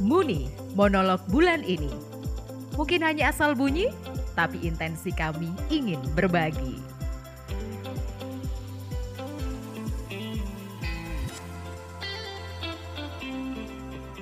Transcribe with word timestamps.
Muni, 0.00 0.48
monolog 0.72 1.20
bulan 1.28 1.60
ini. 1.60 1.92
Mungkin 2.72 3.04
hanya 3.04 3.28
asal 3.28 3.52
bunyi, 3.52 3.92
tapi 4.32 4.56
intensi 4.64 5.12
kami 5.12 5.52
ingin 5.68 6.00
berbagi. 6.16 6.80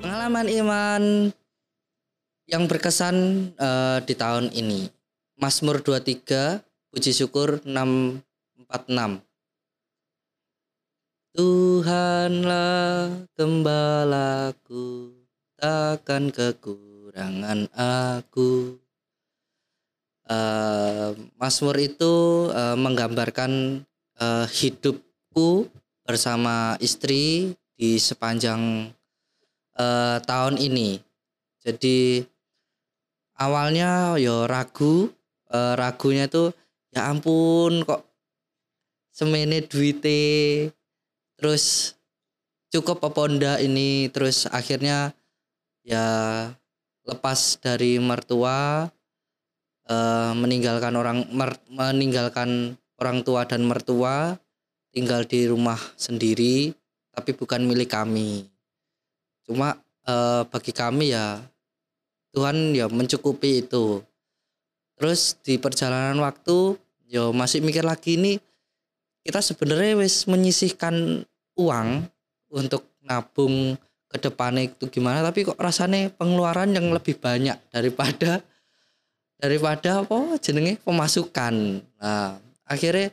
Pengalaman 0.00 0.48
iman 0.64 1.02
yang 2.48 2.64
berkesan 2.64 3.50
uh, 3.60 4.00
di 4.00 4.16
tahun 4.16 4.48
ini. 4.56 4.88
Mazmur 5.36 5.84
23, 5.84 6.64
puji 6.88 7.12
syukur 7.12 7.60
646. 7.68 9.20
Tuhanlah 11.36 13.28
gembalaku, 13.36 15.15
takkan 15.66 16.30
kekurangan 16.30 17.66
aku. 17.74 18.78
Uh, 20.26 21.10
Mazmur 21.38 21.74
itu 21.82 22.46
uh, 22.54 22.78
menggambarkan 22.78 23.82
uh, 24.22 24.46
hidupku 24.46 25.66
bersama 26.06 26.78
istri 26.78 27.54
di 27.74 27.98
sepanjang 27.98 28.94
uh, 29.74 30.22
tahun 30.22 30.62
ini. 30.62 31.02
Jadi 31.66 32.22
awalnya 33.34 34.14
yo 34.22 34.46
ragu, 34.46 35.10
uh, 35.50 35.74
ragunya 35.74 36.30
itu 36.30 36.54
ya 36.94 37.10
ampun 37.10 37.82
kok 37.82 38.06
semene 39.10 39.66
duite 39.66 40.70
terus 41.34 41.94
cukup 42.70 43.02
apa 43.02 43.58
ini 43.64 44.12
terus 44.14 44.46
akhirnya 44.46 45.15
ya 45.86 46.06
lepas 47.06 47.62
dari 47.62 48.02
mertua 48.02 48.90
uh, 49.86 50.32
meninggalkan 50.34 50.98
orang 50.98 51.22
mer, 51.30 51.54
meninggalkan 51.70 52.74
orang 52.98 53.22
tua 53.22 53.46
dan 53.46 53.62
mertua 53.62 54.34
tinggal 54.90 55.22
di 55.22 55.46
rumah 55.46 55.78
sendiri 55.94 56.74
tapi 57.14 57.32
bukan 57.32 57.62
milik 57.64 57.94
kami. 57.94 58.44
Cuma 59.46 59.78
uh, 60.10 60.42
bagi 60.50 60.74
kami 60.74 61.14
ya 61.14 61.38
Tuhan 62.34 62.74
ya 62.74 62.90
mencukupi 62.90 63.64
itu. 63.64 64.02
Terus 64.98 65.38
di 65.46 65.56
perjalanan 65.56 66.18
waktu 66.18 66.74
ya 67.06 67.30
masih 67.30 67.62
mikir 67.62 67.86
lagi 67.86 68.18
ini 68.18 68.42
kita 69.22 69.38
sebenarnya 69.38 70.02
wis 70.02 70.26
menyisihkan 70.26 71.22
uang 71.58 72.08
untuk 72.50 72.86
nabung 73.02 73.78
ke 74.16 74.18
depannya 74.32 74.72
itu 74.72 74.88
gimana 74.88 75.20
tapi 75.20 75.44
kok 75.44 75.60
rasanya 75.60 76.08
pengeluaran 76.16 76.72
yang 76.72 76.88
lebih 76.88 77.20
banyak 77.20 77.60
daripada 77.68 78.40
daripada 79.36 80.00
apa 80.00 80.40
jenenge? 80.40 80.80
Pemasukan. 80.80 81.84
Nah 82.00 82.40
akhirnya 82.64 83.12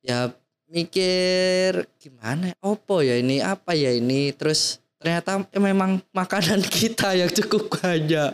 ya 0.00 0.32
mikir 0.72 1.84
gimana? 2.00 2.56
Opo 2.64 3.04
ya 3.04 3.20
ini? 3.20 3.44
Apa 3.44 3.76
ya 3.76 3.92
ini? 3.92 4.32
Terus 4.32 4.80
ternyata 4.96 5.44
ya 5.52 5.60
memang 5.60 6.00
makanan 6.16 6.64
kita 6.80 7.12
yang 7.12 7.30
cukup 7.30 7.68
banyak. 7.80 8.32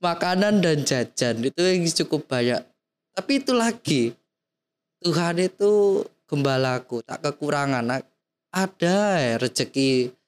Makanan 0.00 0.64
dan 0.64 0.80
jajan 0.80 1.44
itu 1.44 1.60
yang 1.60 1.84
cukup 1.84 2.24
banyak. 2.24 2.62
Tapi 3.12 3.32
itu 3.42 3.52
lagi 3.52 4.02
Tuhan 5.04 5.36
itu 5.40 6.04
gembalaku 6.24 7.04
tak 7.04 7.20
kekurangan. 7.20 8.00
Ada 8.50 8.98
rezeki 9.38 10.19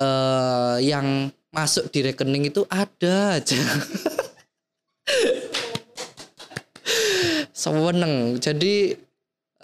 uh, 0.00 0.78
yang 0.82 1.30
masuk 1.52 1.90
di 1.90 2.06
rekening 2.06 2.50
itu 2.50 2.64
ada 2.70 3.38
aja. 3.38 3.58
Seneng 7.58 8.38
jadi 8.38 8.94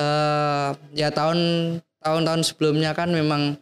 uh, 0.01 0.75
ya 0.97 1.09
tahun 1.15 1.39
tahun-tahun 2.03 2.43
sebelumnya 2.43 2.91
kan 2.93 3.15
memang 3.15 3.57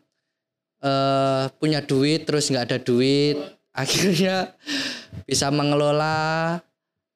uh, 0.80 1.52
punya 1.60 1.84
duit 1.84 2.24
terus 2.24 2.48
nggak 2.48 2.66
ada 2.72 2.78
duit. 2.80 3.36
Akhirnya 3.72 4.52
bisa 5.24 5.48
mengelola 5.48 6.60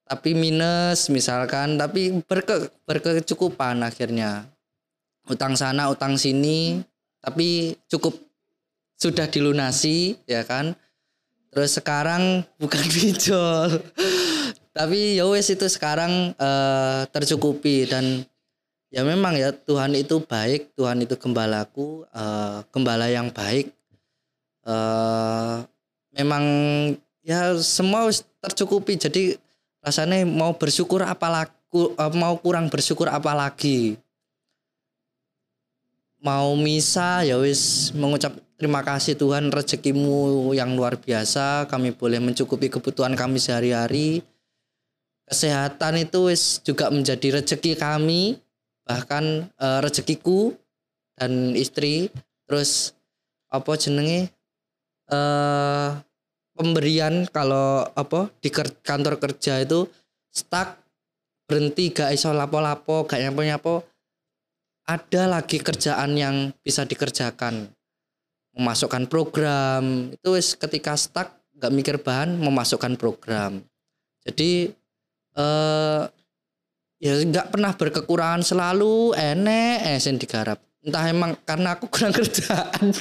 tapi 0.05 0.33
minus 0.33 1.09
misalkan. 1.09 1.77
Tapi 1.77 2.21
berke, 2.25 2.69
berkecukupan 2.85 3.81
akhirnya. 3.81 4.45
Utang 5.27 5.59
sana 5.59 5.91
utang 5.91 6.15
sini 6.15 6.79
tapi 7.19 7.75
cukup 7.91 8.26
sudah 8.97 9.29
dilunasi 9.29 10.17
ya 10.25 10.43
kan? 10.43 10.73
Terus 11.53 11.77
sekarang 11.77 12.41
bukan 12.61 12.83
pinjol. 12.89 13.79
Tapi 14.73 15.17
ya 15.17 15.25
wes 15.25 15.49
itu 15.49 15.65
sekarang 15.69 16.33
uh, 16.37 17.05
tercukupi 17.09 17.89
dan 17.89 18.25
ya 18.93 19.01
memang 19.01 19.33
ya 19.33 19.49
Tuhan 19.53 19.97
itu 19.97 20.21
baik 20.21 20.77
Tuhan 20.77 21.01
itu 21.01 21.17
gembalaku 21.17 22.05
uh, 22.13 22.61
gembala 22.73 23.09
yang 23.09 23.33
baik. 23.33 23.73
Uh, 24.67 25.63
memang 26.13 26.43
ya 27.23 27.55
semua 27.61 28.11
tercukupi 28.43 28.99
jadi 28.99 29.39
rasanya 29.81 30.27
mau 30.27 30.51
bersyukur 30.57 30.99
apalagi 31.05 31.55
mau 32.15 32.35
kurang 32.39 32.71
bersyukur 32.71 33.11
apalagi 33.11 33.99
mau 36.21 36.57
misa 36.57 37.21
ya 37.21 37.37
wis 37.37 37.93
mengucap 37.93 38.33
terima 38.57 38.81
kasih 38.81 39.13
Tuhan 39.13 39.53
rezekimu 39.53 40.51
yang 40.57 40.73
luar 40.73 40.97
biasa. 40.97 41.69
Kami 41.69 41.93
boleh 41.93 42.17
mencukupi 42.17 42.67
kebutuhan 42.73 43.13
kami 43.13 43.37
sehari-hari. 43.37 44.25
Kesehatan 45.27 46.07
itu 46.07 46.31
wis 46.31 46.63
juga 46.63 46.87
menjadi 46.87 47.41
rezeki 47.41 47.75
kami 47.77 48.39
bahkan 48.87 49.51
uh, 49.59 49.83
rezekiku 49.83 50.55
dan 51.19 51.53
istri. 51.53 52.09
Terus 52.47 52.95
apa 53.51 53.75
jenenge? 53.75 54.31
Uh, 55.07 55.95
pemberian 56.57 57.29
kalau 57.29 57.85
apa 57.93 58.33
di 58.41 58.49
kantor 58.51 59.21
kerja 59.21 59.61
itu 59.61 59.85
stuck 60.33 60.81
berhenti 61.47 61.93
gak 61.93 62.11
iso 62.11 62.33
lapo-lapo 62.33 63.05
gak 63.05 63.21
nyapa-nyapa 63.21 63.85
ada 64.87 65.27
lagi 65.27 65.59
kerjaan 65.59 66.15
yang 66.15 66.35
bisa 66.63 66.87
dikerjakan. 66.87 67.67
Memasukkan 68.55 69.05
program. 69.11 70.15
Itu 70.15 70.33
wis 70.33 70.55
ketika 70.55 70.95
stuck 70.95 71.35
gak 71.59 71.75
mikir 71.75 71.99
bahan 71.99 72.39
memasukkan 72.39 72.95
program. 72.95 73.61
Jadi 74.23 74.71
eh 75.37 76.03
ya 76.97 77.13
nggak 77.13 77.53
pernah 77.53 77.77
berkekurangan 77.77 78.41
selalu 78.41 79.13
enek 79.13 79.99
esen 79.99 80.17
digarap. 80.17 80.57
Entah 80.81 81.05
emang 81.05 81.37
karena 81.45 81.77
aku 81.77 81.85
kurang 81.93 82.15
kerjaan. 82.15 82.95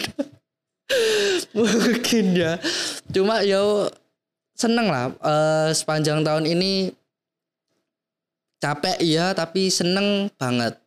Mungkin 1.57 2.27
ya. 2.37 2.59
Cuma 3.09 3.41
yo 3.47 3.89
seneng 4.53 4.91
lah 4.91 5.15
uh, 5.23 5.71
sepanjang 5.73 6.27
tahun 6.27 6.45
ini. 6.51 6.93
Capek 8.57 8.97
iya 9.05 9.37
tapi 9.37 9.69
seneng 9.69 10.33
banget 10.41 10.86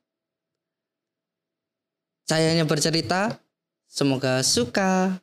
saya 2.29 2.53
hanya 2.53 2.62
bercerita 2.62 3.41
semoga 3.90 4.45
suka 4.45 5.17